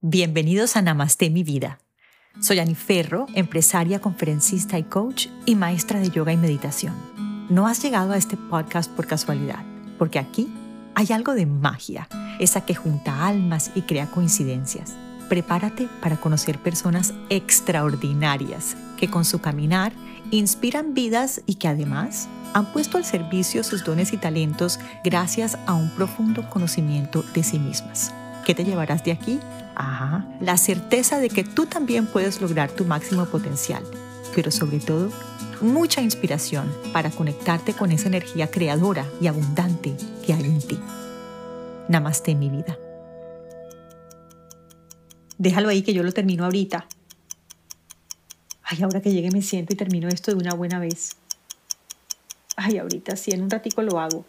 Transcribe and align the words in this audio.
Bienvenidos 0.00 0.76
a 0.76 0.82
Namaste 0.82 1.28
Mi 1.28 1.42
Vida. 1.42 1.80
Soy 2.40 2.60
Ani 2.60 2.76
Ferro, 2.76 3.26
empresaria, 3.34 4.00
conferencista 4.00 4.78
y 4.78 4.84
coach 4.84 5.26
y 5.44 5.56
maestra 5.56 5.98
de 5.98 6.08
yoga 6.08 6.32
y 6.32 6.36
meditación. 6.36 6.94
No 7.50 7.66
has 7.66 7.82
llegado 7.82 8.12
a 8.12 8.16
este 8.16 8.36
podcast 8.36 8.92
por 8.92 9.08
casualidad, 9.08 9.64
porque 9.98 10.20
aquí 10.20 10.54
hay 10.94 11.08
algo 11.10 11.34
de 11.34 11.46
magia, 11.46 12.06
esa 12.38 12.64
que 12.64 12.76
junta 12.76 13.26
almas 13.26 13.72
y 13.74 13.82
crea 13.82 14.06
coincidencias. 14.06 14.94
Prepárate 15.28 15.88
para 16.00 16.16
conocer 16.16 16.60
personas 16.60 17.12
extraordinarias 17.28 18.76
que 18.98 19.10
con 19.10 19.24
su 19.24 19.40
caminar 19.40 19.92
inspiran 20.30 20.94
vidas 20.94 21.42
y 21.44 21.56
que 21.56 21.66
además 21.66 22.28
han 22.54 22.72
puesto 22.72 22.98
al 22.98 23.04
servicio 23.04 23.64
sus 23.64 23.82
dones 23.82 24.12
y 24.12 24.16
talentos 24.16 24.78
gracias 25.02 25.58
a 25.66 25.74
un 25.74 25.90
profundo 25.90 26.48
conocimiento 26.48 27.24
de 27.34 27.42
sí 27.42 27.58
mismas. 27.58 28.14
¿Qué 28.48 28.54
te 28.54 28.64
llevarás 28.64 29.02
de 29.04 29.12
aquí? 29.12 29.40
Ajá, 29.78 30.26
la 30.40 30.56
certeza 30.56 31.20
de 31.20 31.30
que 31.30 31.44
tú 31.44 31.66
también 31.66 32.06
puedes 32.06 32.40
lograr 32.40 32.68
tu 32.68 32.84
máximo 32.84 33.26
potencial, 33.26 33.84
pero 34.34 34.50
sobre 34.50 34.80
todo, 34.80 35.12
mucha 35.60 36.02
inspiración 36.02 36.68
para 36.92 37.10
conectarte 37.10 37.72
con 37.74 37.92
esa 37.92 38.08
energía 38.08 38.50
creadora 38.50 39.06
y 39.20 39.28
abundante 39.28 39.96
que 40.26 40.32
hay 40.32 40.42
en 40.42 40.60
ti. 40.60 40.80
Namaste 41.88 42.34
mi 42.34 42.50
vida. 42.50 42.76
Déjalo 45.38 45.68
ahí 45.68 45.82
que 45.82 45.94
yo 45.94 46.02
lo 46.02 46.12
termino 46.12 46.44
ahorita. 46.44 46.88
Ay, 48.64 48.82
ahora 48.82 49.00
que 49.00 49.12
llegue 49.12 49.30
me 49.30 49.42
siento 49.42 49.72
y 49.72 49.76
termino 49.76 50.08
esto 50.08 50.32
de 50.32 50.38
una 50.38 50.54
buena 50.54 50.80
vez. 50.80 51.16
Ay, 52.56 52.78
ahorita 52.78 53.14
sí, 53.14 53.30
en 53.30 53.42
un 53.42 53.50
ratico 53.50 53.82
lo 53.82 54.00
hago. 54.00 54.24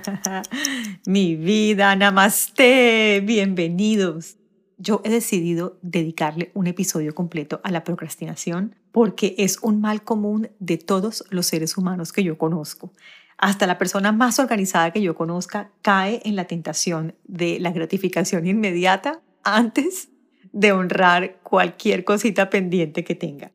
Mi 1.06 1.36
vida, 1.36 1.94
namaste, 1.96 3.22
bienvenidos. 3.24 4.36
Yo 4.78 5.00
he 5.04 5.10
decidido 5.10 5.78
dedicarle 5.82 6.50
un 6.54 6.66
episodio 6.66 7.14
completo 7.14 7.60
a 7.62 7.70
la 7.70 7.84
procrastinación 7.84 8.74
porque 8.90 9.34
es 9.38 9.58
un 9.62 9.80
mal 9.80 10.02
común 10.02 10.50
de 10.58 10.78
todos 10.78 11.24
los 11.30 11.46
seres 11.46 11.76
humanos 11.76 12.12
que 12.12 12.24
yo 12.24 12.36
conozco. 12.36 12.92
Hasta 13.38 13.66
la 13.66 13.78
persona 13.78 14.12
más 14.12 14.38
organizada 14.38 14.92
que 14.92 15.02
yo 15.02 15.14
conozca 15.14 15.70
cae 15.82 16.20
en 16.24 16.36
la 16.36 16.46
tentación 16.46 17.14
de 17.24 17.58
la 17.60 17.70
gratificación 17.72 18.46
inmediata 18.46 19.20
antes 19.44 20.08
de 20.52 20.72
honrar 20.72 21.38
cualquier 21.42 22.04
cosita 22.04 22.50
pendiente 22.50 23.04
que 23.04 23.14
tenga. 23.14 23.52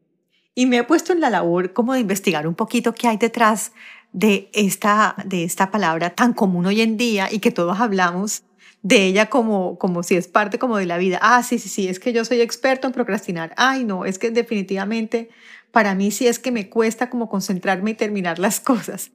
Y 0.55 0.65
me 0.65 0.77
he 0.77 0.83
puesto 0.83 1.13
en 1.13 1.21
la 1.21 1.29
labor 1.29 1.71
como 1.73 1.93
de 1.93 1.99
investigar 1.99 2.47
un 2.47 2.55
poquito 2.55 2.93
qué 2.93 3.07
hay 3.07 3.17
detrás 3.17 3.73
de 4.17 4.49
esta, 4.53 5.15
de 5.25 5.43
esta 5.43 5.69
palabra 5.69 6.09
tan 6.09 6.33
común 6.33 6.65
hoy 6.65 6.81
en 6.81 6.97
día 6.97 7.29
y 7.31 7.37
que 7.37 7.51
todos 7.51 7.79
hablamos 7.79 8.41
de 8.81 9.05
ella 9.05 9.29
como, 9.29 9.77
como 9.77 10.01
si 10.01 10.15
es 10.15 10.27
parte 10.27 10.57
como 10.57 10.77
de 10.77 10.87
la 10.87 10.97
vida. 10.97 11.19
Ah, 11.21 11.43
sí, 11.43 11.59
sí, 11.59 11.69
sí, 11.69 11.87
es 11.87 11.99
que 11.99 12.13
yo 12.13 12.25
soy 12.25 12.41
experto 12.41 12.87
en 12.87 12.93
procrastinar. 12.93 13.53
Ay, 13.57 13.83
no, 13.83 14.05
es 14.05 14.17
que 14.17 14.31
definitivamente 14.31 15.29
para 15.71 15.93
mí 15.93 16.09
sí 16.09 16.25
es 16.25 16.39
que 16.39 16.51
me 16.51 16.67
cuesta 16.67 17.11
como 17.11 17.29
concentrarme 17.29 17.91
y 17.91 17.93
terminar 17.93 18.39
las 18.39 18.59
cosas. 18.59 19.11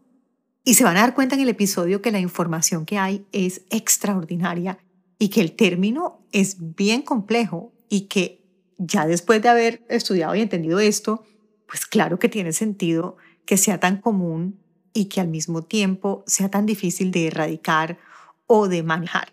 Y 0.63 0.75
se 0.75 0.85
van 0.85 0.97
a 0.97 1.01
dar 1.01 1.17
cuenta 1.17 1.35
en 1.35 1.41
el 1.41 1.49
episodio 1.49 2.01
que 2.01 2.13
la 2.13 2.21
información 2.21 2.87
que 2.87 2.99
hay 2.99 3.27
es 3.33 3.63
extraordinaria 3.71 4.79
y 5.19 5.31
que 5.31 5.41
el 5.41 5.57
término 5.57 6.25
es 6.31 6.77
bien 6.77 7.03
complejo 7.03 7.73
y 7.89 8.03
que 8.03 8.45
ya 8.79 9.09
después 9.09 9.43
de 9.43 9.49
haber 9.49 9.85
estudiado 9.89 10.37
y 10.37 10.43
entendido 10.43 10.79
esto, 10.79 11.25
pues 11.67 11.87
claro 11.87 12.21
que 12.21 12.29
tiene 12.29 12.53
sentido 12.53 13.17
que 13.45 13.57
sea 13.57 13.81
tan 13.81 13.97
común 13.97 14.62
y 14.93 15.07
que 15.07 15.21
al 15.21 15.29
mismo 15.29 15.63
tiempo 15.63 16.25
sea 16.27 16.51
tan 16.51 16.67
difícil 16.67 17.11
de 17.11 17.29
erradicar 17.29 17.99
o 18.47 18.69
de 18.69 18.83
manejar. 18.83 19.33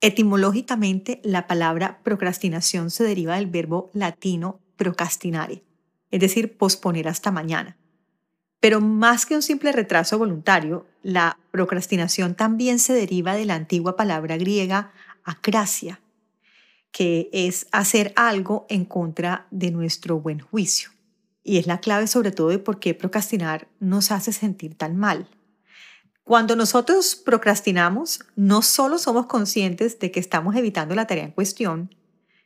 Etimológicamente, 0.00 1.20
la 1.24 1.46
palabra 1.46 2.00
procrastinación 2.02 2.90
se 2.90 3.04
deriva 3.04 3.36
del 3.36 3.46
verbo 3.46 3.90
latino 3.92 4.60
procrastinare, 4.76 5.62
es 6.10 6.20
decir, 6.20 6.56
posponer 6.56 7.06
hasta 7.06 7.30
mañana. 7.30 7.76
Pero 8.60 8.80
más 8.80 9.26
que 9.26 9.34
un 9.34 9.42
simple 9.42 9.72
retraso 9.72 10.18
voluntario, 10.18 10.86
la 11.02 11.38
procrastinación 11.50 12.34
también 12.34 12.78
se 12.78 12.92
deriva 12.92 13.34
de 13.34 13.46
la 13.46 13.54
antigua 13.54 13.96
palabra 13.96 14.36
griega 14.36 14.92
acracia, 15.24 16.00
que 16.92 17.28
es 17.32 17.66
hacer 17.72 18.12
algo 18.16 18.66
en 18.68 18.84
contra 18.84 19.46
de 19.50 19.70
nuestro 19.70 20.20
buen 20.20 20.40
juicio. 20.40 20.90
Y 21.42 21.58
es 21.58 21.66
la 21.66 21.80
clave 21.80 22.06
sobre 22.06 22.32
todo 22.32 22.48
de 22.48 22.58
por 22.58 22.78
qué 22.78 22.94
procrastinar 22.94 23.68
nos 23.80 24.10
hace 24.10 24.32
sentir 24.32 24.74
tan 24.74 24.96
mal. 24.96 25.28
Cuando 26.24 26.54
nosotros 26.54 27.16
procrastinamos, 27.16 28.20
no 28.36 28.62
solo 28.62 28.98
somos 28.98 29.26
conscientes 29.26 29.98
de 29.98 30.10
que 30.10 30.20
estamos 30.20 30.54
evitando 30.54 30.94
la 30.94 31.06
tarea 31.06 31.24
en 31.24 31.32
cuestión, 31.32 31.94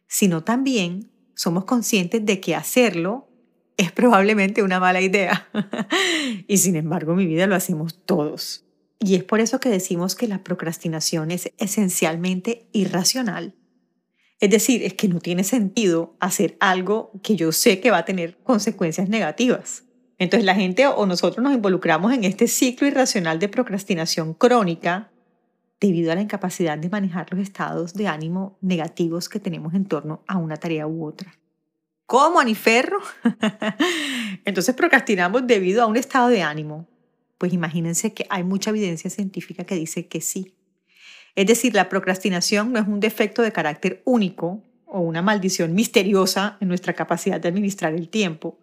sino 0.06 0.44
también 0.44 1.10
somos 1.34 1.64
conscientes 1.64 2.24
de 2.24 2.40
que 2.40 2.54
hacerlo 2.54 3.28
es 3.76 3.90
probablemente 3.92 4.62
una 4.62 4.80
mala 4.80 5.00
idea. 5.00 5.48
y 6.48 6.58
sin 6.58 6.76
embargo, 6.76 7.14
mi 7.14 7.26
vida 7.26 7.46
lo 7.46 7.56
hacemos 7.56 8.00
todos. 8.04 8.64
Y 9.00 9.16
es 9.16 9.24
por 9.24 9.40
eso 9.40 9.60
que 9.60 9.68
decimos 9.68 10.14
que 10.14 10.28
la 10.28 10.42
procrastinación 10.44 11.30
es 11.30 11.52
esencialmente 11.58 12.68
irracional 12.72 13.54
es 14.40 14.50
decir, 14.50 14.82
es 14.82 14.94
que 14.94 15.08
no 15.08 15.20
tiene 15.20 15.44
sentido 15.44 16.16
hacer 16.20 16.56
algo 16.60 17.12
que 17.22 17.36
yo 17.36 17.52
sé 17.52 17.80
que 17.80 17.90
va 17.90 17.98
a 17.98 18.04
tener 18.04 18.36
consecuencias 18.38 19.08
negativas. 19.08 19.84
Entonces 20.18 20.44
la 20.44 20.54
gente 20.54 20.86
o 20.86 21.06
nosotros 21.06 21.42
nos 21.42 21.54
involucramos 21.54 22.12
en 22.12 22.24
este 22.24 22.46
ciclo 22.46 22.86
irracional 22.86 23.38
de 23.38 23.48
procrastinación 23.48 24.34
crónica 24.34 25.10
debido 25.80 26.12
a 26.12 26.14
la 26.14 26.22
incapacidad 26.22 26.78
de 26.78 26.88
manejar 26.88 27.26
los 27.30 27.40
estados 27.40 27.94
de 27.94 28.08
ánimo 28.08 28.56
negativos 28.60 29.28
que 29.28 29.40
tenemos 29.40 29.74
en 29.74 29.86
torno 29.86 30.22
a 30.26 30.38
una 30.38 30.56
tarea 30.56 30.86
u 30.86 31.04
otra. 31.04 31.36
¿Cómo, 32.06 32.38
Aniferro? 32.38 32.98
Entonces 34.44 34.74
procrastinamos 34.74 35.46
debido 35.46 35.82
a 35.82 35.86
un 35.86 35.96
estado 35.96 36.28
de 36.28 36.42
ánimo. 36.42 36.86
Pues 37.38 37.52
imagínense 37.52 38.14
que 38.14 38.26
hay 38.30 38.44
mucha 38.44 38.70
evidencia 38.70 39.10
científica 39.10 39.64
que 39.64 39.74
dice 39.74 40.06
que 40.06 40.20
sí, 40.20 40.53
es 41.36 41.46
decir, 41.46 41.74
la 41.74 41.88
procrastinación 41.88 42.72
no 42.72 42.78
es 42.78 42.86
un 42.86 43.00
defecto 43.00 43.42
de 43.42 43.52
carácter 43.52 44.02
único 44.04 44.62
o 44.86 45.00
una 45.00 45.22
maldición 45.22 45.74
misteriosa 45.74 46.56
en 46.60 46.68
nuestra 46.68 46.92
capacidad 46.92 47.40
de 47.40 47.48
administrar 47.48 47.94
el 47.94 48.08
tiempo, 48.08 48.58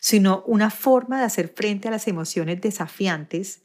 sino 0.00 0.42
una 0.46 0.70
forma 0.70 1.18
de 1.18 1.24
hacer 1.24 1.52
frente 1.54 1.88
a 1.88 1.90
las 1.90 2.08
emociones 2.08 2.60
desafiantes 2.60 3.62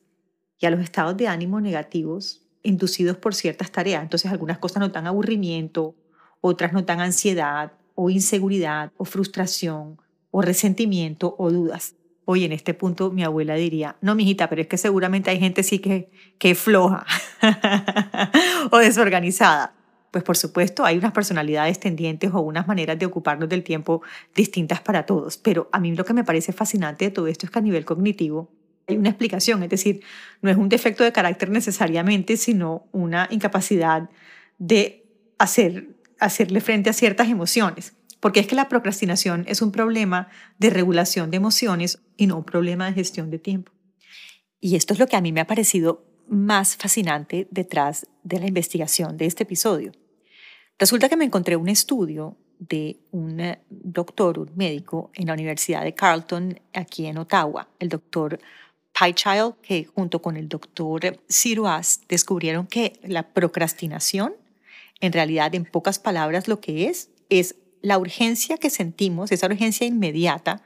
y 0.60 0.66
a 0.66 0.70
los 0.70 0.82
estados 0.82 1.16
de 1.16 1.28
ánimo 1.28 1.62
negativos 1.62 2.42
inducidos 2.64 3.18
por 3.18 3.34
ciertas 3.34 3.72
tareas. 3.72 4.04
Entonces 4.04 4.32
algunas 4.32 4.60
cosas 4.60 4.82
no 4.82 4.90
dan 4.90 5.08
aburrimiento, 5.08 5.96
otras 6.42 6.74
no 6.74 6.82
dan 6.82 7.00
ansiedad 7.00 7.72
o 7.96 8.10
inseguridad 8.10 8.92
o 8.98 9.06
frustración 9.06 10.00
o 10.30 10.42
resentimiento 10.42 11.36
o 11.38 11.52
dudas. 11.52 11.96
Hoy 12.32 12.46
en 12.46 12.54
este 12.54 12.74
punto 12.74 13.12
mi 13.12 13.26
abuela 13.26 13.56
diría, 13.56 13.98
no, 14.00 14.16
mijita, 14.16 14.48
pero 14.48 14.62
es 14.62 14.68
que 14.70 14.78
seguramente 14.78 15.30
hay 15.30 15.38
gente 15.38 15.64
sí 15.64 15.80
que, 15.80 16.10
que 16.38 16.56
floja 16.56 17.06
o 18.72 18.78
desorganizada. 18.78 19.74
Pues 20.12 20.24
por 20.24 20.38
supuesto 20.38 20.86
hay 20.86 20.98
unas 20.98 21.12
personalidades 21.12 21.82
tendientes 21.82 22.32
o 22.34 22.40
unas 22.40 22.70
maneras 22.70 22.98
de 22.98 23.06
ocuparnos 23.06 23.50
del 23.50 23.66
tiempo 23.66 24.02
distintas 24.34 24.80
para 24.80 25.06
todos, 25.06 25.38
pero 25.38 25.68
a 25.74 25.80
mí 25.82 25.94
lo 25.94 26.06
que 26.06 26.14
me 26.14 26.24
parece 26.24 26.54
fascinante 26.54 27.04
de 27.04 27.12
todo 27.12 27.28
esto 27.28 27.46
es 27.46 27.52
que 27.52 27.60
a 27.60 27.62
nivel 27.62 27.84
cognitivo 27.84 28.50
hay 28.88 28.96
una 28.96 29.10
explicación, 29.10 29.62
es 29.64 29.70
decir, 29.70 30.02
no 30.42 30.50
es 30.50 30.56
un 30.56 30.70
defecto 30.70 31.04
de 31.04 31.12
carácter 31.12 31.50
necesariamente, 31.50 32.38
sino 32.38 32.86
una 32.94 33.28
incapacidad 33.30 34.10
de 34.58 35.06
hacer, 35.38 35.90
hacerle 36.18 36.62
frente 36.62 36.90
a 36.90 36.94
ciertas 36.94 37.28
emociones 37.28 37.94
porque 38.22 38.40
es 38.40 38.48
que 38.48 38.56
la 38.56 38.70
procrastinación 38.70 39.44
es 39.48 39.62
un 39.62 39.74
problema 39.74 40.30
de 40.58 40.70
regulación 40.70 41.32
de 41.32 41.38
emociones 41.38 42.00
y 42.16 42.28
no 42.28 42.38
un 42.38 42.46
problema 42.46 42.86
de 42.86 42.94
gestión 42.94 43.30
de 43.30 43.40
tiempo. 43.40 43.74
Y 44.62 44.76
esto 44.78 44.94
es 44.94 45.00
lo 45.00 45.08
que 45.08 45.18
a 45.18 45.22
mí 45.22 45.34
me 45.34 45.42
ha 45.42 45.48
parecido 45.48 46.06
más 46.30 46.78
fascinante 46.78 47.48
detrás 47.52 48.08
de 48.24 48.40
la 48.40 48.48
investigación 48.48 49.18
de 49.18 49.26
este 49.26 49.44
episodio. 49.44 49.92
Resulta 50.80 51.10
que 51.10 51.18
me 51.18 51.26
encontré 51.26 51.56
un 51.58 51.68
estudio 51.68 52.38
de 52.60 53.00
un 53.12 53.40
eh, 53.40 53.60
doctor, 53.70 54.38
un 54.38 54.52
médico 54.56 55.10
en 55.16 55.28
la 55.28 55.34
Universidad 55.34 55.84
de 55.84 55.96
Carleton, 55.96 56.60
aquí 56.74 57.08
en 57.08 57.18
Ottawa, 57.18 57.68
el 57.80 57.90
doctor 57.90 58.40
Child, 58.94 59.56
que 59.64 59.86
junto 59.86 60.22
con 60.22 60.38
el 60.38 60.48
doctor 60.48 61.20
Siruas 61.28 62.02
descubrieron 62.08 62.68
que 62.68 62.94
la 63.04 63.34
procrastinación, 63.34 64.36
en 65.00 65.12
realidad, 65.12 65.56
en 65.56 65.66
pocas 65.66 65.98
palabras, 65.98 66.48
lo 66.48 66.62
que 66.62 66.86
es, 66.86 67.10
es 67.30 67.56
la 67.82 67.98
urgencia 67.98 68.58
que 68.58 68.70
sentimos, 68.70 69.32
esa 69.32 69.48
urgencia 69.48 69.88
inmediata 69.88 70.64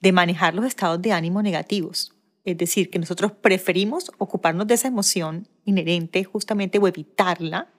de 0.00 0.12
manejar 0.12 0.54
los 0.54 0.66
estados 0.66 1.00
de 1.00 1.12
ánimo 1.12 1.42
negativos. 1.42 2.14
Es 2.44 2.56
decir, 2.58 2.90
que 2.90 2.98
nosotros 2.98 3.32
preferimos 3.32 4.12
ocuparnos 4.18 4.66
de 4.66 4.74
esa 4.74 4.88
emoción 4.88 5.48
inherente 5.64 6.22
justamente 6.24 6.78
o 6.78 6.86
evitarla 6.86 7.72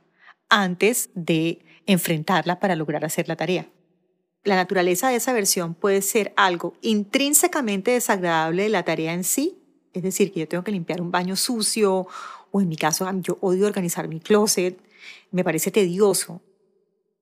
antes 0.50 1.10
de 1.14 1.60
enfrentarla 1.86 2.60
para 2.60 2.76
lograr 2.76 3.06
hacer 3.06 3.28
la 3.28 3.36
tarea. 3.36 3.70
La 4.44 4.56
naturaleza 4.56 5.10
de 5.10 5.16
esa 5.16 5.34
versión 5.34 5.74
puede 5.74 6.02
ser 6.02 6.34
algo 6.36 6.74
intrínsecamente 6.82 7.92
desagradable 7.92 8.64
de 8.64 8.70
la 8.70 8.84
tarea 8.84 9.14
en 9.14 9.24
sí, 9.24 9.58
es 9.94 10.04
decir, 10.04 10.32
que 10.32 10.42
yo 10.42 10.48
tengo 10.48 10.64
que 10.64 10.72
limpiar 10.72 11.02
un 11.02 11.12
baño 11.12 11.36
sucio 11.36 12.08
o 12.52 12.62
en 12.62 12.68
mi 12.68 12.76
caso 12.76 13.10
yo 13.22 13.38
odio 13.42 13.68
organizar 13.68 14.08
mi 14.08 14.20
closet, 14.20 14.80
me 15.32 15.44
parece 15.44 15.72
tedioso, 15.72 16.42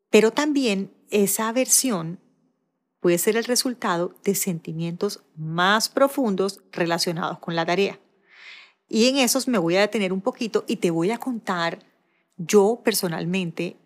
Pero 0.09 0.31
también 0.31 0.91
esa 1.09 1.49
aversión 1.49 2.19
puede 2.99 3.17
ser 3.17 3.37
el 3.37 3.43
resultado 3.43 4.15
de 4.23 4.35
sentimientos 4.35 5.23
más 5.35 5.89
profundos 5.89 6.61
relacionados 6.71 7.39
con 7.39 7.55
la 7.55 7.65
tarea. 7.65 7.99
Y 8.87 9.07
en 9.07 9.17
esos 9.17 9.47
me 9.47 9.57
voy 9.57 9.75
a 9.75 9.81
detener 9.81 10.11
un 10.13 10.21
poquito 10.21 10.65
y 10.67 10.77
te 10.77 10.91
voy 10.91 11.11
a 11.11 11.17
contar 11.17 11.79
yo 12.37 12.81
personalmente 12.83 13.77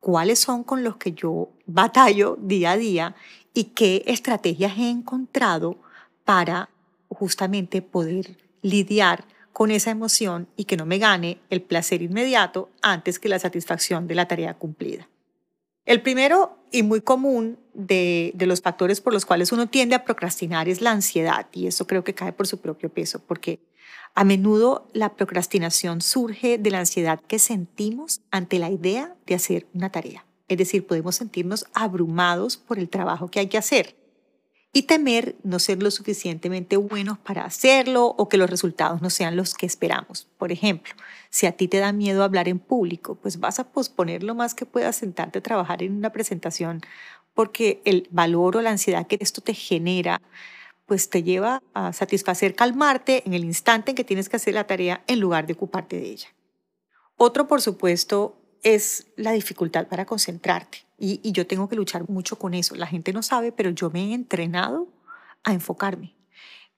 cuáles 0.00 0.38
son 0.38 0.64
con 0.64 0.84
los 0.84 0.96
que 0.96 1.12
yo 1.12 1.50
batallo 1.66 2.36
día 2.40 2.72
a 2.72 2.76
día 2.76 3.16
y 3.54 3.64
qué 3.64 4.04
estrategias 4.06 4.78
he 4.78 4.90
encontrado 4.90 5.80
para 6.24 6.70
justamente 7.08 7.82
poder 7.82 8.36
lidiar 8.62 9.24
con 9.52 9.70
esa 9.70 9.90
emoción 9.90 10.48
y 10.56 10.64
que 10.64 10.76
no 10.76 10.84
me 10.84 10.98
gane 10.98 11.40
el 11.48 11.62
placer 11.62 12.02
inmediato 12.02 12.70
antes 12.82 13.18
que 13.18 13.28
la 13.28 13.38
satisfacción 13.38 14.06
de 14.06 14.14
la 14.14 14.28
tarea 14.28 14.54
cumplida. 14.54 15.08
El 15.86 16.02
primero 16.02 16.58
y 16.72 16.82
muy 16.82 17.00
común 17.00 17.58
de, 17.72 18.34
los 18.38 18.60
factores 18.60 19.00
por 19.00 19.12
los 19.12 19.24
cuales 19.24 19.52
uno 19.52 19.68
tiende 19.68 19.94
a 19.94 20.04
procrastinar 20.04 20.68
es 20.68 20.80
la 20.80 20.90
ansiedad 20.90 21.46
y 21.52 21.68
eso 21.68 21.86
creo 21.86 22.02
que 22.02 22.14
cae 22.14 22.32
por 22.32 22.48
su 22.48 22.60
propio 22.60 22.90
peso 22.90 23.20
porque 23.20 23.60
a 24.14 24.24
menudo 24.24 24.88
la 24.92 25.14
procrastinación 25.14 26.00
surge 26.00 26.58
de 26.58 26.70
la 26.70 26.80
ansiedad 26.80 27.20
que 27.20 27.38
sentimos 27.38 28.20
ante 28.32 28.58
la 28.58 28.70
idea 28.70 29.14
de 29.26 29.36
hacer 29.36 29.68
una 29.74 29.92
tarea. 29.92 30.26
Es 30.48 30.58
decir, 30.58 30.86
podemos 30.86 31.16
sentirnos 31.16 31.66
abrumados 31.72 32.56
por 32.56 32.80
el 32.80 32.88
trabajo 32.88 33.30
que 33.30 33.38
hay 33.40 33.46
que 33.46 33.58
hacer 33.58 33.96
y 34.76 34.82
temer 34.82 35.36
no 35.42 35.58
ser 35.58 35.82
lo 35.82 35.90
suficientemente 35.90 36.76
buenos 36.76 37.16
para 37.16 37.46
hacerlo 37.46 38.14
o 38.18 38.28
que 38.28 38.36
los 38.36 38.50
resultados 38.50 39.00
no 39.00 39.08
sean 39.08 39.34
los 39.34 39.54
que 39.54 39.64
esperamos. 39.64 40.28
Por 40.36 40.52
ejemplo, 40.52 40.92
si 41.30 41.46
a 41.46 41.52
ti 41.52 41.66
te 41.66 41.78
da 41.78 41.92
miedo 41.92 42.22
hablar 42.22 42.46
en 42.46 42.58
público, 42.58 43.14
pues 43.14 43.40
vas 43.40 43.58
a 43.58 43.72
posponer 43.72 44.22
lo 44.22 44.34
más 44.34 44.54
que 44.54 44.66
puedas 44.66 44.96
sentarte 44.96 45.38
a 45.38 45.42
trabajar 45.42 45.82
en 45.82 45.96
una 45.96 46.12
presentación 46.12 46.82
porque 47.32 47.80
el 47.86 48.06
valor 48.10 48.58
o 48.58 48.60
la 48.60 48.68
ansiedad 48.68 49.06
que 49.06 49.16
esto 49.18 49.40
te 49.40 49.54
genera 49.54 50.20
pues 50.84 51.08
te 51.08 51.22
lleva 51.22 51.62
a 51.72 51.94
satisfacer, 51.94 52.54
calmarte 52.54 53.22
en 53.24 53.32
el 53.32 53.44
instante 53.46 53.92
en 53.92 53.94
que 53.96 54.04
tienes 54.04 54.28
que 54.28 54.36
hacer 54.36 54.52
la 54.52 54.66
tarea 54.66 55.02
en 55.06 55.20
lugar 55.20 55.46
de 55.46 55.54
ocuparte 55.54 55.98
de 55.98 56.10
ella. 56.10 56.28
Otro, 57.16 57.48
por 57.48 57.62
supuesto, 57.62 58.36
es 58.62 59.06
la 59.16 59.32
dificultad 59.32 59.88
para 59.88 60.06
concentrarte. 60.06 60.86
Y, 60.98 61.30
yo 61.32 61.46
tengo 61.46 61.68
que 61.68 61.76
luchar 61.76 62.08
mucho 62.08 62.38
con 62.38 62.54
eso. 62.54 62.74
La 62.74 62.86
gente 62.86 63.12
no 63.12 63.22
sabe, 63.22 63.52
pero 63.52 63.70
yo 63.70 63.90
me 63.90 64.10
he 64.10 64.14
entrenado 64.14 64.88
a 65.44 65.52
enfocarme 65.52 66.14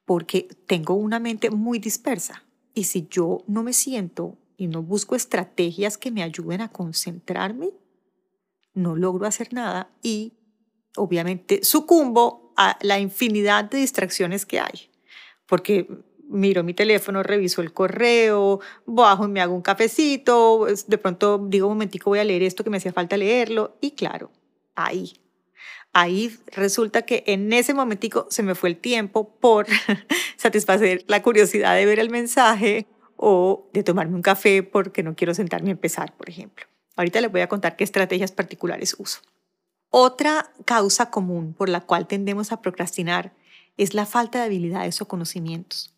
porque 0.04 0.48
tengo 0.66 0.94
una 0.94 1.20
mente 1.20 1.50
muy 1.50 1.78
dispersa. 1.78 2.44
Y 2.74 2.84
si 2.84 3.06
yo 3.10 3.44
no 3.46 3.62
me 3.62 3.72
siento 3.72 4.36
y 4.56 4.66
no 4.66 4.82
busco 4.82 5.14
estrategias 5.14 5.98
que 5.98 6.10
me 6.10 6.22
ayuden 6.22 6.60
a 6.60 6.72
concentrarme, 6.72 7.70
no 8.74 8.96
logro 8.96 9.26
hacer 9.26 9.52
nada 9.52 9.90
y 10.02 10.32
obviamente 10.96 11.60
sucumbo 11.62 12.52
a 12.56 12.78
la 12.80 12.98
infinidad 12.98 13.64
de 13.64 13.78
distracciones 13.78 14.46
que 14.46 14.60
hay. 14.60 14.90
Porque 15.46 15.88
miro 16.28 16.62
mi 16.62 16.74
teléfono, 16.74 17.22
reviso 17.22 17.62
el 17.62 17.72
correo, 17.72 18.60
bajo 18.86 19.24
y 19.24 19.28
me 19.28 19.40
hago 19.40 19.54
un 19.54 19.62
cafecito, 19.62 20.66
de 20.86 20.98
pronto 20.98 21.38
digo 21.48 21.66
un 21.66 21.74
momentico 21.74 22.10
voy 22.10 22.18
a 22.18 22.24
leer 22.24 22.42
esto 22.42 22.64
que 22.64 22.70
me 22.70 22.76
hacía 22.76 22.92
falta 22.92 23.16
leerlo 23.16 23.76
y 23.80 23.92
claro, 23.92 24.30
ahí, 24.74 25.20
ahí 25.92 26.36
resulta 26.52 27.02
que 27.02 27.24
en 27.26 27.52
ese 27.52 27.74
momentico 27.74 28.26
se 28.30 28.42
me 28.42 28.54
fue 28.54 28.68
el 28.68 28.76
tiempo 28.76 29.36
por 29.40 29.66
satisfacer 30.36 31.04
la 31.06 31.22
curiosidad 31.22 31.74
de 31.74 31.86
ver 31.86 31.98
el 31.98 32.10
mensaje 32.10 32.86
o 33.16 33.68
de 33.72 33.82
tomarme 33.82 34.14
un 34.14 34.22
café 34.22 34.62
porque 34.62 35.02
no 35.02 35.14
quiero 35.16 35.34
sentarme 35.34 35.70
a 35.70 35.72
empezar, 35.72 36.16
por 36.16 36.28
ejemplo. 36.30 36.66
Ahorita 36.96 37.20
les 37.20 37.30
voy 37.30 37.40
a 37.40 37.48
contar 37.48 37.76
qué 37.76 37.84
estrategias 37.84 38.32
particulares 38.32 38.94
uso. 38.98 39.20
Otra 39.90 40.52
causa 40.64 41.10
común 41.10 41.54
por 41.54 41.68
la 41.68 41.80
cual 41.80 42.06
tendemos 42.06 42.52
a 42.52 42.60
procrastinar 42.60 43.32
es 43.76 43.94
la 43.94 44.06
falta 44.06 44.38
de 44.38 44.44
habilidades 44.44 45.00
o 45.00 45.08
conocimientos. 45.08 45.97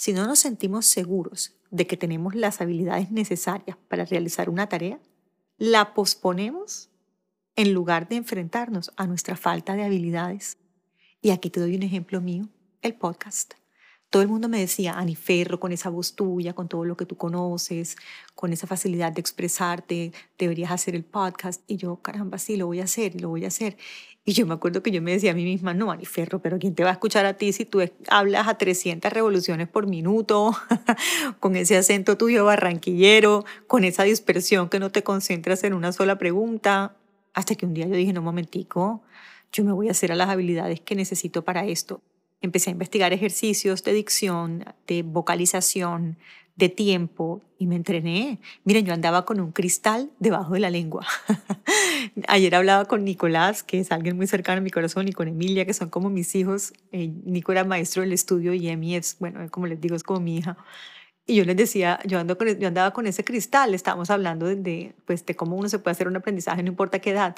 Si 0.00 0.14
no 0.14 0.26
nos 0.26 0.38
sentimos 0.38 0.86
seguros 0.86 1.58
de 1.70 1.86
que 1.86 1.98
tenemos 1.98 2.34
las 2.34 2.62
habilidades 2.62 3.10
necesarias 3.10 3.76
para 3.86 4.06
realizar 4.06 4.48
una 4.48 4.66
tarea, 4.66 4.98
la 5.58 5.92
posponemos 5.92 6.88
en 7.54 7.74
lugar 7.74 8.08
de 8.08 8.16
enfrentarnos 8.16 8.92
a 8.96 9.06
nuestra 9.06 9.36
falta 9.36 9.74
de 9.74 9.84
habilidades. 9.84 10.56
Y 11.20 11.32
aquí 11.32 11.50
te 11.50 11.60
doy 11.60 11.76
un 11.76 11.82
ejemplo 11.82 12.22
mío, 12.22 12.48
el 12.80 12.94
podcast 12.94 13.52
todo 14.10 14.22
el 14.22 14.28
mundo 14.28 14.48
me 14.48 14.58
decía, 14.58 14.98
Ani 14.98 15.14
Ferro, 15.14 15.60
con 15.60 15.70
esa 15.70 15.88
voz 15.88 16.16
tuya, 16.16 16.52
con 16.52 16.68
todo 16.68 16.84
lo 16.84 16.96
que 16.96 17.06
tú 17.06 17.16
conoces, 17.16 17.96
con 18.34 18.52
esa 18.52 18.66
facilidad 18.66 19.12
de 19.12 19.20
expresarte, 19.20 20.12
deberías 20.36 20.72
hacer 20.72 20.96
el 20.96 21.04
podcast. 21.04 21.62
Y 21.68 21.76
yo, 21.76 21.96
caramba, 22.02 22.38
sí, 22.38 22.56
lo 22.56 22.66
voy 22.66 22.80
a 22.80 22.84
hacer, 22.84 23.20
lo 23.20 23.28
voy 23.28 23.44
a 23.44 23.48
hacer. 23.48 23.76
Y 24.24 24.32
yo 24.32 24.46
me 24.46 24.54
acuerdo 24.54 24.82
que 24.82 24.90
yo 24.90 25.00
me 25.00 25.12
decía 25.12 25.32
a 25.32 25.34
mí 25.34 25.44
misma, 25.44 25.72
no, 25.72 25.90
Ani 25.90 26.04
Ferro, 26.04 26.40
pero 26.40 26.58
¿quién 26.58 26.74
te 26.74 26.84
va 26.84 26.90
a 26.90 26.92
escuchar 26.92 27.24
a 27.24 27.34
ti 27.34 27.52
si 27.52 27.64
tú 27.64 27.80
hablas 28.08 28.48
a 28.48 28.58
300 28.58 29.12
revoluciones 29.12 29.66
por 29.66 29.86
minuto, 29.86 30.52
con 31.40 31.56
ese 31.56 31.76
acento 31.76 32.16
tuyo 32.18 32.44
barranquillero, 32.44 33.44
con 33.66 33.84
esa 33.84 34.04
dispersión 34.04 34.68
que 34.68 34.78
no 34.78 34.90
te 34.90 35.02
concentras 35.02 35.64
en 35.64 35.72
una 35.72 35.92
sola 35.92 36.18
pregunta? 36.18 36.96
Hasta 37.32 37.54
que 37.54 37.64
un 37.64 37.74
día 37.74 37.86
yo 37.86 37.94
dije, 37.94 38.12
no, 38.12 38.22
momentico, 38.22 39.02
yo 39.52 39.64
me 39.64 39.72
voy 39.72 39.88
a 39.88 39.92
hacer 39.92 40.12
a 40.12 40.16
las 40.16 40.28
habilidades 40.28 40.80
que 40.80 40.94
necesito 40.94 41.42
para 41.42 41.64
esto 41.64 42.02
empecé 42.40 42.70
a 42.70 42.72
investigar 42.72 43.12
ejercicios 43.12 43.84
de 43.84 43.92
dicción, 43.92 44.64
de 44.86 45.02
vocalización, 45.02 46.16
de 46.60 46.68
tiempo 46.68 47.42
y 47.58 47.66
me 47.66 47.74
entrené. 47.74 48.38
Miren, 48.64 48.86
yo 48.86 48.94
andaba 48.94 49.24
con 49.24 49.40
un 49.40 49.50
cristal 49.50 50.10
debajo 50.20 50.54
de 50.54 50.60
la 50.60 50.70
lengua. 50.70 51.04
Ayer 52.28 52.54
hablaba 52.54 52.84
con 52.84 53.04
Nicolás, 53.04 53.62
que 53.62 53.80
es 53.80 53.90
alguien 53.90 54.16
muy 54.16 54.26
cercano 54.26 54.58
a 54.58 54.60
mi 54.60 54.70
corazón, 54.70 55.08
y 55.08 55.12
con 55.12 55.26
Emilia, 55.26 55.66
que 55.66 55.74
son 55.74 55.90
como 55.90 56.10
mis 56.10 56.34
hijos. 56.34 56.72
Eh, 56.92 57.10
Nico 57.24 57.50
era 57.52 57.64
maestro 57.64 58.02
del 58.02 58.12
estudio 58.12 58.54
y 58.54 58.68
Emi 58.68 58.94
es, 58.94 59.16
bueno, 59.18 59.50
como 59.50 59.66
les 59.66 59.80
digo, 59.80 59.96
es 59.96 60.02
como 60.02 60.20
mi 60.20 60.36
hija. 60.36 60.56
Y 61.26 61.36
yo 61.36 61.44
les 61.44 61.56
decía, 61.56 62.00
yo, 62.04 62.18
ando 62.18 62.36
con, 62.36 62.48
yo 62.58 62.68
andaba 62.68 62.92
con 62.92 63.06
ese 63.06 63.24
cristal, 63.24 63.74
estábamos 63.74 64.10
hablando 64.10 64.46
de, 64.46 64.94
pues, 65.06 65.24
de 65.26 65.36
cómo 65.36 65.56
uno 65.56 65.68
se 65.68 65.78
puede 65.78 65.92
hacer 65.92 66.08
un 66.08 66.16
aprendizaje, 66.16 66.62
no 66.62 66.68
importa 66.68 66.98
qué 66.98 67.10
edad. 67.10 67.36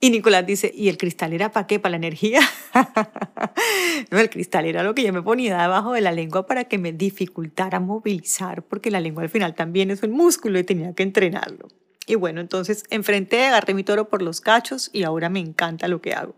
Y 0.00 0.10
Nicolás 0.10 0.44
dice, 0.44 0.70
¿y 0.74 0.88
el 0.88 0.98
cristal 0.98 1.32
era 1.32 1.50
para 1.50 1.66
qué? 1.66 1.78
¿Para 1.78 1.92
la 1.92 1.96
energía? 1.96 2.40
no, 4.10 4.18
el 4.18 4.28
cristal 4.28 4.66
era 4.66 4.82
lo 4.82 4.94
que 4.94 5.02
yo 5.02 5.12
me 5.12 5.22
ponía 5.22 5.62
debajo 5.62 5.92
de 5.92 6.00
la 6.00 6.12
lengua 6.12 6.46
para 6.46 6.64
que 6.64 6.78
me 6.78 6.92
dificultara 6.92 7.80
movilizar, 7.80 8.62
porque 8.62 8.90
la 8.90 9.00
lengua 9.00 9.22
al 9.22 9.30
final 9.30 9.54
también 9.54 9.90
es 9.90 10.02
un 10.02 10.10
músculo 10.10 10.58
y 10.58 10.64
tenía 10.64 10.92
que 10.94 11.02
entrenarlo. 11.02 11.68
Y 12.06 12.16
bueno, 12.16 12.40
entonces 12.40 12.84
enfrenté, 12.90 13.46
agarré 13.46 13.72
mi 13.72 13.82
toro 13.82 14.08
por 14.08 14.20
los 14.20 14.40
cachos 14.40 14.90
y 14.92 15.04
ahora 15.04 15.30
me 15.30 15.40
encanta 15.40 15.88
lo 15.88 16.02
que 16.02 16.12
hago. 16.12 16.34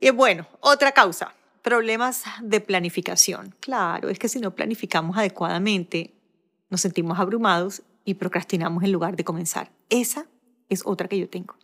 Y 0.00 0.10
bueno, 0.10 0.46
otra 0.60 0.92
causa, 0.92 1.34
problemas 1.62 2.22
de 2.40 2.60
planificación. 2.60 3.54
Claro, 3.60 4.10
es 4.10 4.18
que 4.18 4.28
si 4.28 4.38
no 4.38 4.54
planificamos 4.54 5.16
adecuadamente, 5.16 6.14
nos 6.70 6.82
sentimos 6.82 7.18
abrumados 7.18 7.82
y 8.04 8.14
procrastinamos 8.14 8.84
en 8.84 8.92
lugar 8.92 9.16
de 9.16 9.24
comenzar. 9.24 9.72
Esa 9.90 10.26
es 10.68 10.82
otra 10.84 11.08
que 11.08 11.18
yo 11.18 11.28
tengo. 11.28 11.56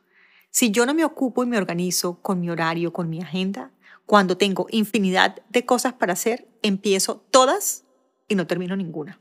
Si 0.54 0.70
yo 0.70 0.86
no 0.86 0.94
me 0.94 1.04
ocupo 1.04 1.42
y 1.42 1.48
me 1.48 1.58
organizo 1.58 2.22
con 2.22 2.40
mi 2.40 2.48
horario, 2.48 2.92
con 2.92 3.10
mi 3.10 3.20
agenda, 3.20 3.72
cuando 4.06 4.36
tengo 4.36 4.68
infinidad 4.70 5.42
de 5.48 5.66
cosas 5.66 5.94
para 5.94 6.12
hacer, 6.12 6.46
empiezo 6.62 7.24
todas 7.32 7.82
y 8.28 8.36
no 8.36 8.46
termino 8.46 8.76
ninguna. 8.76 9.18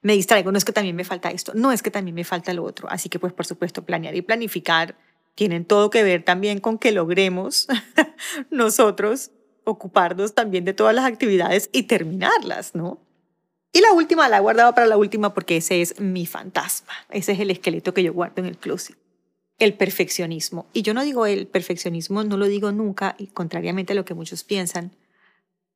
Me 0.00 0.14
distraigo, 0.14 0.50
no 0.50 0.56
es 0.56 0.64
que 0.64 0.72
también 0.72 0.96
me 0.96 1.04
falta 1.04 1.30
esto, 1.30 1.52
no 1.54 1.72
es 1.72 1.82
que 1.82 1.90
también 1.90 2.14
me 2.14 2.24
falta 2.24 2.54
lo 2.54 2.64
otro. 2.64 2.88
Así 2.90 3.10
que 3.10 3.18
pues 3.18 3.34
por 3.34 3.44
supuesto 3.44 3.84
planear 3.84 4.14
y 4.14 4.22
planificar 4.22 4.96
tienen 5.34 5.66
todo 5.66 5.90
que 5.90 6.02
ver 6.04 6.24
también 6.24 6.58
con 6.58 6.78
que 6.78 6.90
logremos 6.90 7.68
nosotros 8.50 9.30
ocuparnos 9.64 10.34
también 10.34 10.64
de 10.64 10.72
todas 10.72 10.94
las 10.94 11.04
actividades 11.04 11.68
y 11.74 11.82
terminarlas, 11.82 12.74
¿no? 12.74 12.98
Y 13.74 13.82
la 13.82 13.92
última 13.92 14.26
la 14.30 14.38
he 14.38 14.40
guardado 14.40 14.74
para 14.74 14.86
la 14.86 14.96
última 14.96 15.34
porque 15.34 15.58
ese 15.58 15.82
es 15.82 16.00
mi 16.00 16.24
fantasma, 16.24 16.94
ese 17.10 17.32
es 17.32 17.40
el 17.40 17.50
esqueleto 17.50 17.92
que 17.92 18.02
yo 18.02 18.14
guardo 18.14 18.40
en 18.40 18.46
el 18.46 18.56
closet 18.56 19.01
el 19.62 19.74
perfeccionismo. 19.74 20.66
Y 20.72 20.82
yo 20.82 20.92
no 20.92 21.04
digo 21.04 21.24
el 21.24 21.46
perfeccionismo, 21.46 22.24
no 22.24 22.36
lo 22.36 22.46
digo 22.46 22.72
nunca, 22.72 23.14
y 23.16 23.28
contrariamente 23.28 23.92
a 23.92 23.96
lo 23.96 24.04
que 24.04 24.12
muchos 24.12 24.42
piensan, 24.42 24.90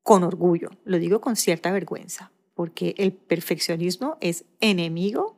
con 0.03 0.25
orgullo, 0.25 0.71
lo 0.85 0.99
digo 0.99 1.21
con 1.21 1.37
cierta 1.37 1.71
vergüenza, 1.71 2.33
porque 2.55 2.97
el 2.99 3.13
perfeccionismo 3.13 4.19
es 4.21 4.45
enemigo 4.59 5.37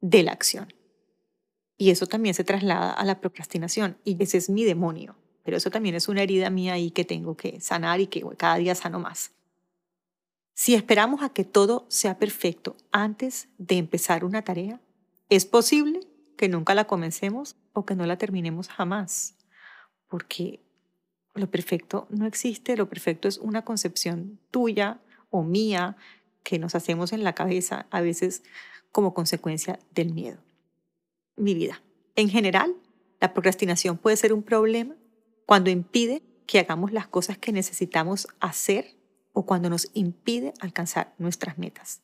de 0.00 0.24
la 0.24 0.32
acción. 0.32 0.74
Y 1.76 1.90
eso 1.90 2.08
también 2.08 2.34
se 2.34 2.42
traslada 2.42 2.92
a 2.92 3.04
la 3.04 3.20
procrastinación, 3.20 3.96
y 4.02 4.20
ese 4.20 4.38
es 4.38 4.50
mi 4.50 4.64
demonio, 4.64 5.14
pero 5.44 5.56
eso 5.56 5.70
también 5.70 5.94
es 5.94 6.08
una 6.08 6.22
herida 6.22 6.50
mía 6.50 6.72
ahí 6.72 6.90
que 6.90 7.04
tengo 7.04 7.36
que 7.36 7.60
sanar 7.60 8.00
y 8.00 8.08
que 8.08 8.24
cada 8.36 8.56
día 8.56 8.74
sano 8.74 8.98
más. 8.98 9.30
Si 10.52 10.74
esperamos 10.74 11.22
a 11.22 11.28
que 11.28 11.44
todo 11.44 11.86
sea 11.88 12.18
perfecto 12.18 12.76
antes 12.90 13.46
de 13.58 13.78
empezar 13.78 14.24
una 14.24 14.42
tarea, 14.42 14.80
es 15.28 15.46
posible 15.46 16.00
que 16.36 16.48
nunca 16.48 16.74
la 16.74 16.86
comencemos 16.86 17.56
o 17.72 17.84
que 17.84 17.94
no 17.94 18.06
la 18.06 18.18
terminemos 18.18 18.68
jamás, 18.68 19.36
porque 20.08 20.60
lo 21.34 21.50
perfecto 21.50 22.06
no 22.10 22.26
existe, 22.26 22.76
lo 22.76 22.88
perfecto 22.88 23.28
es 23.28 23.38
una 23.38 23.64
concepción 23.64 24.38
tuya 24.50 25.00
o 25.30 25.42
mía 25.42 25.96
que 26.42 26.58
nos 26.58 26.74
hacemos 26.74 27.12
en 27.12 27.24
la 27.24 27.34
cabeza 27.34 27.86
a 27.90 28.00
veces 28.00 28.42
como 28.90 29.14
consecuencia 29.14 29.78
del 29.92 30.12
miedo. 30.12 30.38
Mi 31.36 31.54
vida, 31.54 31.82
En 32.14 32.28
general, 32.28 32.76
la 33.20 33.32
procrastinación 33.32 33.96
puede 33.96 34.16
ser 34.16 34.34
un 34.34 34.42
problema 34.42 34.94
cuando 35.46 35.70
impide 35.70 36.22
que 36.46 36.58
hagamos 36.58 36.92
las 36.92 37.06
cosas 37.06 37.38
que 37.38 37.52
necesitamos 37.52 38.28
hacer 38.40 38.96
o 39.32 39.46
cuando 39.46 39.70
nos 39.70 39.90
impide 39.94 40.52
alcanzar 40.60 41.14
nuestras 41.18 41.56
metas. 41.56 42.02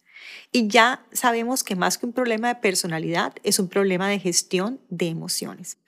Y 0.53 0.69
ya 0.69 1.05
sabemos 1.13 1.65
que 1.65 1.77
más 1.77 1.99
que 1.99 2.07
un 2.07 2.13
problema 2.13 2.49
de 2.49 2.61
personalidad, 2.61 3.35
es 3.43 3.59
un 3.59 3.69
problema 3.69 4.09
de 4.09 4.19
gestión 4.19 4.81
de 4.89 5.09
emociones, 5.09 5.79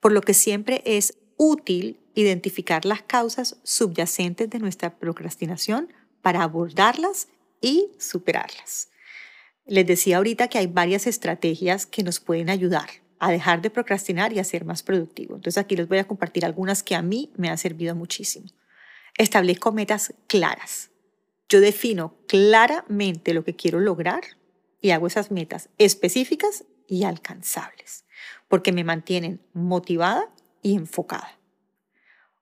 por 0.00 0.12
lo 0.12 0.20
que 0.20 0.34
siempre 0.34 0.82
es 0.84 1.18
útil 1.36 2.00
identificar 2.14 2.84
las 2.84 3.02
causas 3.02 3.58
subyacentes 3.62 4.50
de 4.50 4.58
nuestra 4.58 4.98
procrastinación 4.98 5.92
para 6.20 6.42
abordarlas 6.42 7.28
y 7.60 7.92
superarlas. 7.98 8.88
Les 9.66 9.86
decía 9.86 10.16
ahorita 10.16 10.48
que 10.48 10.58
hay 10.58 10.66
varias 10.66 11.06
estrategias 11.06 11.86
que 11.86 12.02
nos 12.02 12.20
pueden 12.20 12.50
ayudar 12.50 12.88
a 13.20 13.30
dejar 13.30 13.62
de 13.62 13.70
procrastinar 13.70 14.32
y 14.32 14.38
a 14.38 14.44
ser 14.44 14.64
más 14.64 14.82
productivo. 14.82 15.36
Entonces 15.36 15.58
aquí 15.58 15.76
les 15.76 15.88
voy 15.88 15.98
a 15.98 16.06
compartir 16.06 16.44
algunas 16.44 16.82
que 16.82 16.94
a 16.94 17.02
mí 17.02 17.32
me 17.36 17.48
han 17.48 17.58
servido 17.58 17.94
muchísimo. 17.94 18.46
Establezco 19.16 19.72
metas 19.72 20.14
claras. 20.26 20.90
Yo 21.48 21.60
defino 21.60 22.14
claramente 22.26 23.32
lo 23.32 23.42
que 23.42 23.56
quiero 23.56 23.80
lograr 23.80 24.22
y 24.80 24.90
hago 24.90 25.06
esas 25.06 25.30
metas 25.30 25.70
específicas 25.78 26.64
y 26.86 27.04
alcanzables, 27.04 28.04
porque 28.48 28.72
me 28.72 28.84
mantienen 28.84 29.40
motivada 29.54 30.30
y 30.62 30.74
enfocada. 30.74 31.38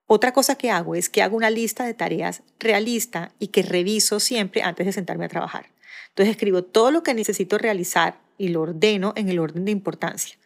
Otra 0.09 0.33
cosa 0.33 0.57
que 0.57 0.71
hago 0.71 0.95
es 0.95 1.09
que 1.09 1.23
hago 1.23 1.37
una 1.37 1.51
lista 1.51 1.85
de 1.85 1.95
tareas 1.95 2.43
realista 2.59 3.33
y 3.39 3.49
que 3.49 3.63
reviso 3.63 4.21
siempre 4.21 4.63
antes 4.63 4.87
de 4.87 4.93
sentarme 4.93 5.25
a 5.25 5.29
trabajar. 5.29 5.71
Entonces 6.09 6.35
escribo 6.35 6.63
todo 6.63 6.91
lo 6.91 7.03
que 7.03 7.15
necesito 7.15 7.59
realizar 7.59 8.21
y 8.39 8.49
lo 8.49 8.63
ordeno 8.63 9.13
en 9.17 9.29
el 9.29 9.39
orden 9.39 9.65
de 9.65 9.73
importancia. 9.73 10.37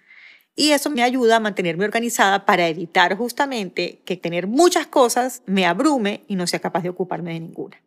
Y 0.57 0.73
eso 0.73 0.91
me 0.91 1.03
ayuda 1.03 1.37
a 1.37 1.41
mantenerme 1.41 1.85
organizada 1.85 2.45
para 2.45 2.69
evitar 2.69 3.17
justamente 3.17 4.01
que 4.05 4.17
tener 4.17 4.47
muchas 4.47 4.87
cosas 4.87 5.43
me 5.47 5.65
abrume 5.65 6.25
y 6.27 6.37
no 6.37 6.47
sea 6.47 6.61
capaz 6.61 6.83
de 6.83 6.89
ocuparme 6.89 7.33
de 7.33 7.41
ninguna. 7.41 7.81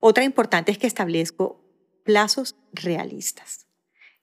Otra 0.00 0.24
importante 0.24 0.72
es 0.72 0.78
que 0.78 0.86
establezco 0.86 1.60
plazos 2.04 2.56
realistas, 2.72 3.66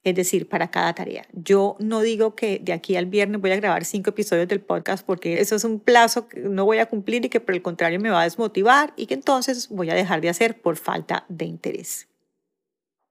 es 0.03 0.15
decir, 0.15 0.47
para 0.47 0.71
cada 0.71 0.93
tarea. 0.95 1.27
Yo 1.33 1.75
no 1.79 2.01
digo 2.01 2.35
que 2.35 2.59
de 2.59 2.73
aquí 2.73 2.95
al 2.95 3.05
viernes 3.05 3.41
voy 3.41 3.51
a 3.51 3.57
grabar 3.57 3.85
cinco 3.85 4.11
episodios 4.11 4.47
del 4.47 4.61
podcast 4.61 5.05
porque 5.05 5.41
eso 5.41 5.55
es 5.55 5.63
un 5.63 5.79
plazo 5.79 6.27
que 6.27 6.39
no 6.39 6.65
voy 6.65 6.77
a 6.79 6.87
cumplir 6.87 7.25
y 7.25 7.29
que 7.29 7.39
por 7.39 7.53
el 7.53 7.61
contrario 7.61 7.99
me 7.99 8.09
va 8.09 8.21
a 8.21 8.23
desmotivar 8.23 8.93
y 8.95 9.05
que 9.05 9.13
entonces 9.13 9.69
voy 9.69 9.89
a 9.89 9.95
dejar 9.95 10.21
de 10.21 10.29
hacer 10.29 10.61
por 10.61 10.77
falta 10.77 11.25
de 11.29 11.45
interés. 11.45 12.07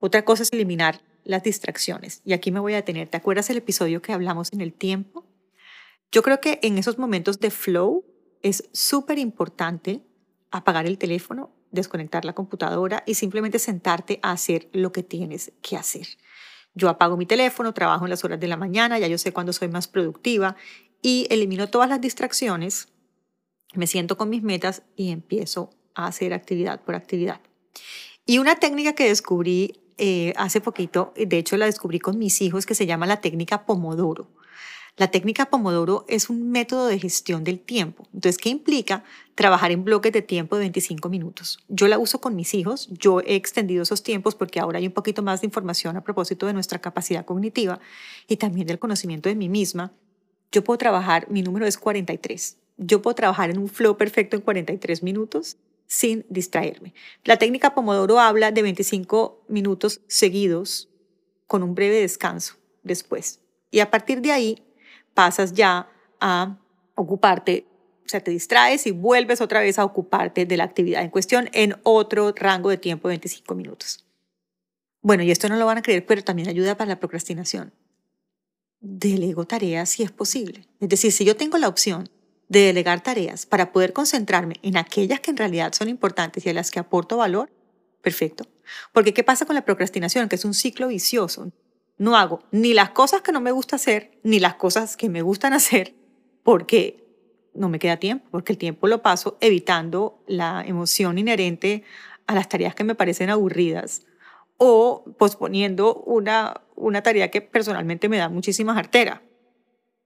Otra 0.00 0.24
cosa 0.24 0.42
es 0.42 0.52
eliminar 0.52 1.00
las 1.24 1.42
distracciones. 1.42 2.20
Y 2.24 2.32
aquí 2.32 2.50
me 2.50 2.60
voy 2.60 2.74
a 2.74 2.76
detener. 2.76 3.08
¿Te 3.08 3.16
acuerdas 3.16 3.50
el 3.50 3.56
episodio 3.56 4.02
que 4.02 4.12
hablamos 4.12 4.52
en 4.52 4.60
el 4.60 4.72
tiempo? 4.72 5.24
Yo 6.12 6.22
creo 6.22 6.40
que 6.40 6.60
en 6.62 6.78
esos 6.78 6.98
momentos 6.98 7.40
de 7.40 7.50
flow 7.50 8.04
es 8.42 8.68
súper 8.72 9.18
importante 9.18 10.02
apagar 10.50 10.86
el 10.86 10.98
teléfono 10.98 11.50
desconectar 11.74 12.24
la 12.24 12.34
computadora 12.34 13.02
y 13.06 13.14
simplemente 13.14 13.58
sentarte 13.58 14.20
a 14.22 14.32
hacer 14.32 14.68
lo 14.72 14.92
que 14.92 15.02
tienes 15.02 15.52
que 15.62 15.76
hacer. 15.76 16.06
Yo 16.74 16.88
apago 16.88 17.16
mi 17.16 17.26
teléfono, 17.26 17.74
trabajo 17.74 18.04
en 18.04 18.10
las 18.10 18.24
horas 18.24 18.40
de 18.40 18.48
la 18.48 18.56
mañana, 18.56 18.98
ya 18.98 19.06
yo 19.06 19.18
sé 19.18 19.32
cuándo 19.32 19.52
soy 19.52 19.68
más 19.68 19.86
productiva 19.86 20.56
y 21.02 21.26
elimino 21.30 21.68
todas 21.68 21.88
las 21.88 22.00
distracciones, 22.00 22.88
me 23.74 23.86
siento 23.86 24.16
con 24.16 24.30
mis 24.30 24.42
metas 24.42 24.82
y 24.96 25.10
empiezo 25.10 25.70
a 25.94 26.06
hacer 26.06 26.32
actividad 26.32 26.80
por 26.82 26.94
actividad. 26.94 27.40
Y 28.26 28.38
una 28.38 28.56
técnica 28.56 28.94
que 28.94 29.08
descubrí 29.08 29.80
eh, 29.98 30.32
hace 30.36 30.60
poquito, 30.60 31.12
de 31.16 31.38
hecho 31.38 31.56
la 31.56 31.66
descubrí 31.66 31.98
con 32.00 32.18
mis 32.18 32.40
hijos, 32.40 32.66
que 32.66 32.74
se 32.74 32.86
llama 32.86 33.06
la 33.06 33.20
técnica 33.20 33.66
Pomodoro. 33.66 34.30
La 34.96 35.08
técnica 35.08 35.46
Pomodoro 35.46 36.04
es 36.06 36.30
un 36.30 36.52
método 36.52 36.86
de 36.86 37.00
gestión 37.00 37.42
del 37.42 37.58
tiempo. 37.58 38.06
Entonces, 38.14 38.38
¿qué 38.38 38.48
implica? 38.48 39.02
Trabajar 39.34 39.72
en 39.72 39.82
bloques 39.82 40.12
de 40.12 40.22
tiempo 40.22 40.54
de 40.54 40.60
25 40.60 41.08
minutos. 41.08 41.58
Yo 41.68 41.88
la 41.88 41.98
uso 41.98 42.20
con 42.20 42.36
mis 42.36 42.54
hijos. 42.54 42.88
Yo 42.92 43.18
he 43.20 43.34
extendido 43.34 43.82
esos 43.82 44.04
tiempos 44.04 44.36
porque 44.36 44.60
ahora 44.60 44.78
hay 44.78 44.86
un 44.86 44.92
poquito 44.92 45.20
más 45.20 45.40
de 45.40 45.46
información 45.46 45.96
a 45.96 46.04
propósito 46.04 46.46
de 46.46 46.52
nuestra 46.52 46.78
capacidad 46.78 47.24
cognitiva 47.24 47.80
y 48.28 48.36
también 48.36 48.68
del 48.68 48.78
conocimiento 48.78 49.28
de 49.28 49.34
mí 49.34 49.48
misma. 49.48 49.92
Yo 50.52 50.62
puedo 50.62 50.78
trabajar, 50.78 51.28
mi 51.28 51.42
número 51.42 51.66
es 51.66 51.76
43. 51.76 52.56
Yo 52.76 53.02
puedo 53.02 53.16
trabajar 53.16 53.50
en 53.50 53.58
un 53.58 53.68
flow 53.68 53.96
perfecto 53.96 54.36
en 54.36 54.42
43 54.42 55.02
minutos 55.02 55.56
sin 55.88 56.24
distraerme. 56.28 56.94
La 57.24 57.36
técnica 57.36 57.74
Pomodoro 57.74 58.20
habla 58.20 58.52
de 58.52 58.62
25 58.62 59.42
minutos 59.48 60.02
seguidos 60.06 60.88
con 61.48 61.64
un 61.64 61.74
breve 61.74 62.00
descanso 62.00 62.54
después. 62.84 63.40
Y 63.72 63.80
a 63.80 63.90
partir 63.90 64.20
de 64.20 64.30
ahí 64.30 64.62
pasas 65.14 65.52
ya 65.52 65.88
a 66.20 66.56
ocuparte, 66.94 67.66
o 68.04 68.08
sea, 68.08 68.20
te 68.20 68.30
distraes 68.30 68.86
y 68.86 68.90
vuelves 68.90 69.40
otra 69.40 69.60
vez 69.60 69.78
a 69.78 69.84
ocuparte 69.84 70.44
de 70.44 70.56
la 70.56 70.64
actividad 70.64 71.02
en 71.02 71.10
cuestión 71.10 71.48
en 71.52 71.76
otro 71.82 72.32
rango 72.36 72.70
de 72.70 72.76
tiempo 72.76 73.08
de 73.08 73.12
25 73.12 73.54
minutos. 73.54 74.04
Bueno, 75.00 75.22
y 75.22 75.30
esto 75.30 75.48
no 75.48 75.56
lo 75.56 75.66
van 75.66 75.78
a 75.78 75.82
creer, 75.82 76.04
pero 76.06 76.22
también 76.22 76.48
ayuda 76.48 76.76
para 76.76 76.88
la 76.88 77.00
procrastinación. 77.00 77.72
Delego 78.80 79.46
tareas 79.46 79.90
si 79.90 80.02
es 80.02 80.10
posible. 80.10 80.66
Es 80.80 80.88
decir, 80.88 81.12
si 81.12 81.24
yo 81.24 81.36
tengo 81.36 81.58
la 81.58 81.68
opción 81.68 82.08
de 82.48 82.60
delegar 82.60 83.02
tareas 83.02 83.46
para 83.46 83.72
poder 83.72 83.92
concentrarme 83.92 84.56
en 84.62 84.76
aquellas 84.76 85.20
que 85.20 85.30
en 85.30 85.36
realidad 85.36 85.72
son 85.72 85.88
importantes 85.88 86.44
y 86.44 86.50
a 86.50 86.54
las 86.54 86.70
que 86.70 86.78
aporto 86.78 87.16
valor, 87.16 87.50
perfecto. 88.02 88.46
Porque 88.92 89.14
¿qué 89.14 89.24
pasa 89.24 89.46
con 89.46 89.54
la 89.54 89.64
procrastinación? 89.64 90.28
Que 90.28 90.36
es 90.36 90.44
un 90.44 90.54
ciclo 90.54 90.88
vicioso 90.88 91.52
no 91.96 92.16
hago 92.16 92.42
ni 92.50 92.74
las 92.74 92.90
cosas 92.90 93.22
que 93.22 93.32
no 93.32 93.40
me 93.40 93.52
gusta 93.52 93.76
hacer, 93.76 94.18
ni 94.22 94.40
las 94.40 94.54
cosas 94.54 94.96
que 94.96 95.08
me 95.08 95.22
gustan 95.22 95.52
hacer, 95.54 95.94
porque 96.42 97.04
no 97.54 97.68
me 97.68 97.78
queda 97.78 97.98
tiempo, 97.98 98.26
porque 98.30 98.52
el 98.52 98.58
tiempo 98.58 98.88
lo 98.88 99.02
paso 99.02 99.38
evitando 99.40 100.22
la 100.26 100.64
emoción 100.66 101.18
inherente 101.18 101.84
a 102.26 102.34
las 102.34 102.48
tareas 102.48 102.74
que 102.74 102.84
me 102.84 102.94
parecen 102.94 103.30
aburridas 103.30 104.06
o 104.56 105.04
posponiendo 105.18 105.94
una, 106.06 106.62
una 106.74 107.02
tarea 107.02 107.30
que 107.30 107.40
personalmente 107.42 108.08
me 108.08 108.18
da 108.18 108.28
muchísima 108.28 108.74
jartera. 108.74 109.22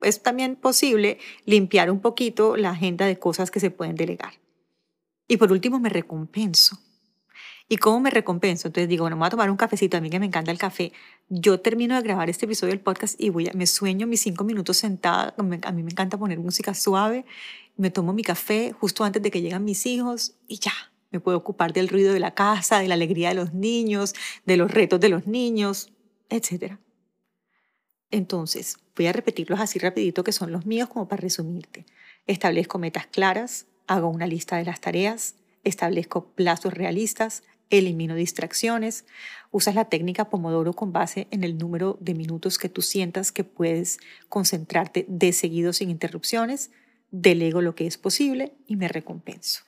Es 0.00 0.22
también 0.22 0.56
posible 0.56 1.18
limpiar 1.44 1.90
un 1.90 2.00
poquito 2.00 2.56
la 2.56 2.70
agenda 2.70 3.06
de 3.06 3.18
cosas 3.18 3.50
que 3.50 3.60
se 3.60 3.70
pueden 3.70 3.96
delegar. 3.96 4.34
Y 5.26 5.36
por 5.36 5.52
último, 5.52 5.78
me 5.80 5.88
recompenso. 5.88 6.78
¿Y 7.70 7.76
cómo 7.76 8.00
me 8.00 8.08
recompenso? 8.08 8.68
Entonces 8.68 8.88
digo, 8.88 9.04
bueno, 9.04 9.16
me 9.16 9.20
voy 9.20 9.26
a 9.26 9.30
tomar 9.30 9.50
un 9.50 9.58
cafecito, 9.58 9.98
a 9.98 10.00
mí 10.00 10.08
que 10.08 10.18
me 10.18 10.24
encanta 10.24 10.50
el 10.50 10.56
café. 10.56 10.92
Yo 11.28 11.60
termino 11.60 11.96
de 11.96 12.02
grabar 12.02 12.30
este 12.30 12.46
episodio 12.46 12.72
del 12.72 12.80
podcast 12.80 13.20
y 13.20 13.28
voy 13.28 13.48
a, 13.48 13.52
me 13.52 13.66
sueño 13.66 14.06
mis 14.06 14.22
cinco 14.22 14.44
minutos 14.44 14.78
sentada. 14.78 15.34
A 15.36 15.72
mí 15.72 15.82
me 15.82 15.90
encanta 15.90 16.16
poner 16.16 16.38
música 16.38 16.72
suave. 16.72 17.26
Me 17.76 17.90
tomo 17.90 18.14
mi 18.14 18.22
café 18.22 18.72
justo 18.72 19.04
antes 19.04 19.22
de 19.22 19.30
que 19.30 19.42
lleguen 19.42 19.64
mis 19.64 19.84
hijos 19.84 20.34
y 20.46 20.58
ya. 20.58 20.72
Me 21.10 21.20
puedo 21.20 21.36
ocupar 21.36 21.74
del 21.74 21.88
ruido 21.88 22.14
de 22.14 22.20
la 22.20 22.34
casa, 22.34 22.78
de 22.78 22.88
la 22.88 22.94
alegría 22.94 23.28
de 23.28 23.34
los 23.34 23.52
niños, 23.52 24.14
de 24.46 24.56
los 24.56 24.70
retos 24.70 24.98
de 25.00 25.10
los 25.10 25.26
niños, 25.26 25.92
etc. 26.30 26.76
Entonces, 28.10 28.78
voy 28.96 29.08
a 29.08 29.12
repetirlos 29.12 29.60
así 29.60 29.78
rapidito 29.78 30.24
que 30.24 30.32
son 30.32 30.52
los 30.52 30.64
míos 30.64 30.88
como 30.88 31.06
para 31.06 31.20
resumirte. 31.20 31.84
Establezco 32.26 32.78
metas 32.78 33.06
claras, 33.06 33.66
hago 33.86 34.08
una 34.08 34.26
lista 34.26 34.56
de 34.56 34.64
las 34.64 34.80
tareas, 34.80 35.34
establezco 35.64 36.28
plazos 36.32 36.72
realistas, 36.72 37.42
elimino 37.70 38.14
distracciones, 38.14 39.04
usas 39.50 39.74
la 39.74 39.86
técnica 39.86 40.28
Pomodoro 40.28 40.72
con 40.72 40.92
base 40.92 41.26
en 41.30 41.44
el 41.44 41.58
número 41.58 41.96
de 42.00 42.14
minutos 42.14 42.58
que 42.58 42.68
tú 42.68 42.82
sientas 42.82 43.32
que 43.32 43.44
puedes 43.44 43.98
concentrarte 44.28 45.04
de 45.08 45.32
seguido 45.32 45.72
sin 45.72 45.90
interrupciones, 45.90 46.70
delego 47.10 47.62
lo 47.62 47.74
que 47.74 47.86
es 47.86 47.98
posible 47.98 48.54
y 48.66 48.76
me 48.76 48.88
recompenso. 48.88 49.62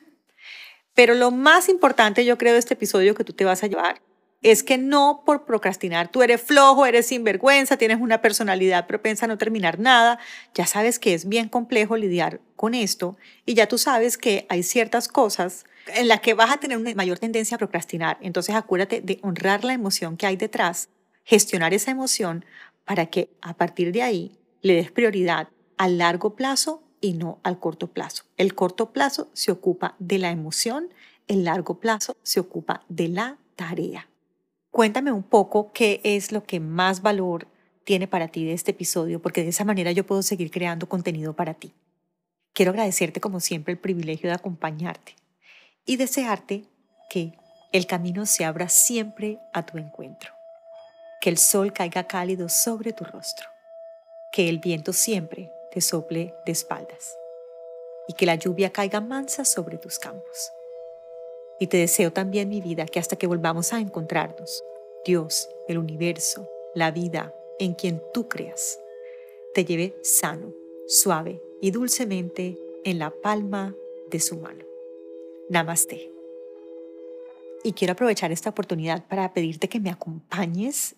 Pero 0.94 1.14
lo 1.14 1.30
más 1.30 1.68
importante 1.68 2.24
yo 2.24 2.36
creo 2.36 2.52
de 2.52 2.58
este 2.58 2.74
episodio 2.74 3.14
que 3.14 3.24
tú 3.24 3.32
te 3.32 3.44
vas 3.44 3.62
a 3.62 3.66
llevar 3.66 4.02
es 4.42 4.62
que 4.62 4.78
no 4.78 5.22
por 5.26 5.44
procrastinar 5.44 6.10
tú 6.10 6.22
eres 6.22 6.40
flojo, 6.40 6.86
eres 6.86 7.06
sinvergüenza, 7.06 7.76
tienes 7.76 8.00
una 8.00 8.22
personalidad 8.22 8.86
propensa 8.86 9.26
a 9.26 9.28
no 9.28 9.38
terminar 9.38 9.78
nada. 9.78 10.18
Ya 10.54 10.66
sabes 10.66 10.98
que 10.98 11.14
es 11.14 11.28
bien 11.28 11.48
complejo 11.48 11.96
lidiar 11.96 12.40
con 12.56 12.74
esto 12.74 13.16
y 13.44 13.54
ya 13.54 13.66
tú 13.66 13.76
sabes 13.76 14.16
que 14.16 14.46
hay 14.48 14.62
ciertas 14.62 15.08
cosas 15.08 15.64
en 15.86 16.08
las 16.08 16.20
que 16.20 16.34
vas 16.34 16.50
a 16.50 16.58
tener 16.58 16.78
una 16.78 16.94
mayor 16.94 17.18
tendencia 17.18 17.54
a 17.54 17.58
procrastinar. 17.58 18.18
Entonces 18.20 18.54
acuérdate 18.54 19.00
de 19.00 19.18
honrar 19.22 19.64
la 19.64 19.72
emoción 19.72 20.16
que 20.16 20.26
hay 20.26 20.36
detrás, 20.36 20.88
gestionar 21.24 21.74
esa 21.74 21.90
emoción 21.90 22.44
para 22.84 23.06
que 23.06 23.30
a 23.40 23.54
partir 23.54 23.92
de 23.92 24.02
ahí 24.02 24.32
le 24.62 24.74
des 24.74 24.90
prioridad 24.90 25.48
al 25.76 25.98
largo 25.98 26.34
plazo 26.34 26.82
y 27.00 27.14
no 27.14 27.38
al 27.42 27.58
corto 27.58 27.88
plazo. 27.88 28.24
El 28.36 28.54
corto 28.54 28.92
plazo 28.92 29.30
se 29.32 29.50
ocupa 29.50 29.94
de 29.98 30.18
la 30.18 30.30
emoción, 30.30 30.88
el 31.28 31.44
largo 31.44 31.80
plazo 31.80 32.16
se 32.22 32.40
ocupa 32.40 32.82
de 32.88 33.08
la 33.08 33.38
tarea. 33.56 34.08
Cuéntame 34.70 35.12
un 35.12 35.22
poco 35.22 35.72
qué 35.72 36.00
es 36.04 36.32
lo 36.32 36.44
que 36.44 36.60
más 36.60 37.02
valor 37.02 37.46
tiene 37.84 38.06
para 38.06 38.28
ti 38.28 38.44
de 38.44 38.52
este 38.52 38.72
episodio, 38.72 39.20
porque 39.20 39.42
de 39.42 39.48
esa 39.48 39.64
manera 39.64 39.90
yo 39.92 40.06
puedo 40.06 40.22
seguir 40.22 40.50
creando 40.50 40.88
contenido 40.88 41.34
para 41.34 41.54
ti. 41.54 41.72
Quiero 42.52 42.70
agradecerte 42.72 43.20
como 43.20 43.40
siempre 43.40 43.72
el 43.72 43.78
privilegio 43.78 44.28
de 44.28 44.34
acompañarte 44.34 45.19
y 45.90 45.96
desearte 45.96 46.64
que 47.08 47.32
el 47.72 47.86
camino 47.86 48.24
se 48.24 48.44
abra 48.44 48.68
siempre 48.68 49.40
a 49.52 49.66
tu 49.66 49.76
encuentro, 49.76 50.32
que 51.20 51.30
el 51.30 51.36
sol 51.36 51.72
caiga 51.72 52.04
cálido 52.04 52.48
sobre 52.48 52.92
tu 52.92 53.04
rostro 53.04 53.48
que 54.32 54.48
el 54.48 54.58
viento 54.58 54.92
siempre 54.92 55.52
te 55.72 55.80
sople 55.80 56.34
de 56.46 56.52
espaldas 56.52 57.16
y 58.08 58.14
que 58.14 58.26
la 58.26 58.36
lluvia 58.36 58.70
caiga 58.70 59.00
mansa 59.00 59.44
sobre 59.44 59.78
tus 59.78 59.98
campos. 59.98 60.52
Y 61.58 61.66
te 61.66 61.76
deseo 61.76 62.12
también, 62.12 62.48
mi 62.48 62.60
vida, 62.60 62.86
que 62.86 62.98
hasta 62.98 63.16
que 63.16 63.26
volvamos 63.26 63.72
a 63.72 63.80
encontrarnos, 63.80 64.64
Dios, 65.04 65.48
el 65.68 65.78
universo, 65.78 66.48
la 66.74 66.90
vida 66.90 67.34
en 67.58 67.74
quien 67.74 68.02
tú 68.14 68.28
creas, 68.28 68.80
te 69.54 69.64
lleve 69.64 69.96
sano, 70.02 70.52
suave 70.86 71.42
y 71.60 71.70
dulcemente 71.70 72.56
en 72.84 72.98
la 72.98 73.10
palma 73.10 73.74
de 74.10 74.20
su 74.20 74.36
mano. 74.38 74.69
Namaste. 75.50 76.12
Y 77.64 77.72
quiero 77.72 77.92
aprovechar 77.92 78.30
esta 78.30 78.50
oportunidad 78.50 79.04
para 79.04 79.32
pedirte 79.34 79.68
que 79.68 79.80
me 79.80 79.90
acompañes 79.90 80.94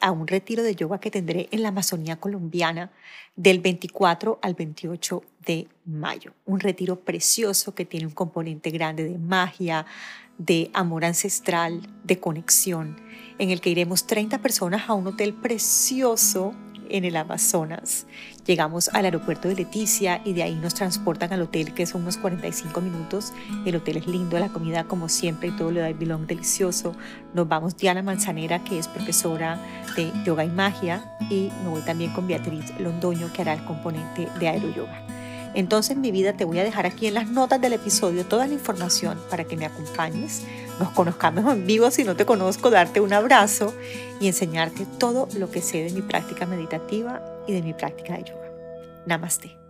a 0.00 0.10
un 0.10 0.26
retiro 0.26 0.64
de 0.64 0.74
yoga 0.74 0.98
que 0.98 1.12
tendré 1.12 1.48
en 1.52 1.62
la 1.62 1.68
Amazonía 1.68 2.16
colombiana 2.16 2.90
del 3.36 3.60
24 3.60 4.40
al 4.42 4.54
28 4.54 5.22
de 5.46 5.68
mayo. 5.84 6.32
Un 6.46 6.58
retiro 6.58 6.96
precioso 6.98 7.76
que 7.76 7.84
tiene 7.84 8.06
un 8.06 8.12
componente 8.12 8.70
grande 8.70 9.04
de 9.04 9.18
magia, 9.18 9.86
de 10.36 10.68
amor 10.74 11.04
ancestral, 11.04 11.88
de 12.02 12.18
conexión, 12.18 13.00
en 13.38 13.50
el 13.50 13.60
que 13.60 13.70
iremos 13.70 14.08
30 14.08 14.42
personas 14.42 14.88
a 14.88 14.94
un 14.94 15.06
hotel 15.06 15.32
precioso 15.32 16.54
en 16.90 17.04
el 17.04 17.16
Amazonas. 17.16 18.06
Llegamos 18.46 18.88
al 18.92 19.04
aeropuerto 19.04 19.48
de 19.48 19.56
Leticia 19.56 20.20
y 20.24 20.32
de 20.32 20.42
ahí 20.42 20.54
nos 20.54 20.74
transportan 20.74 21.32
al 21.32 21.42
hotel, 21.42 21.74
que 21.74 21.86
son 21.86 22.02
unos 22.02 22.16
45 22.16 22.80
minutos. 22.80 23.32
El 23.64 23.76
hotel 23.76 23.96
es 23.98 24.06
lindo, 24.06 24.38
la 24.38 24.48
comida 24.48 24.84
como 24.84 25.08
siempre 25.08 25.48
y 25.48 25.56
todo 25.56 25.70
lo 25.70 25.82
de 25.82 25.92
Bilong 25.92 26.26
delicioso. 26.26 26.94
Nos 27.34 27.48
vamos 27.48 27.76
Diana 27.76 28.02
Manzanera, 28.02 28.62
que 28.62 28.78
es 28.78 28.88
profesora 28.88 29.60
de 29.96 30.12
yoga 30.24 30.44
y 30.44 30.50
magia, 30.50 31.16
y 31.30 31.50
me 31.62 31.70
voy 31.70 31.82
también 31.82 32.12
con 32.12 32.26
Beatriz 32.26 32.72
Londoño, 32.78 33.32
que 33.32 33.42
hará 33.42 33.54
el 33.54 33.64
componente 33.64 34.28
de 34.38 34.48
aeroyoga. 34.48 35.25
Entonces, 35.56 35.96
mi 35.96 36.10
vida, 36.10 36.34
te 36.34 36.44
voy 36.44 36.58
a 36.58 36.64
dejar 36.64 36.84
aquí 36.84 37.06
en 37.06 37.14
las 37.14 37.30
notas 37.30 37.62
del 37.62 37.72
episodio 37.72 38.26
toda 38.26 38.46
la 38.46 38.52
información 38.52 39.18
para 39.30 39.44
que 39.44 39.56
me 39.56 39.64
acompañes, 39.64 40.42
nos 40.78 40.90
conozcamos 40.90 41.50
en 41.50 41.66
vivo 41.66 41.90
si 41.90 42.04
no 42.04 42.14
te 42.14 42.26
conozco, 42.26 42.68
darte 42.68 43.00
un 43.00 43.14
abrazo 43.14 43.72
y 44.20 44.26
enseñarte 44.26 44.86
todo 44.98 45.28
lo 45.38 45.50
que 45.50 45.62
sé 45.62 45.82
de 45.82 45.92
mi 45.92 46.02
práctica 46.02 46.44
meditativa 46.44 47.22
y 47.48 47.54
de 47.54 47.62
mi 47.62 47.72
práctica 47.72 48.18
de 48.18 48.24
yoga. 48.24 48.50
Namaste. 49.06 49.65